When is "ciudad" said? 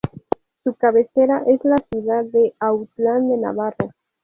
1.91-2.25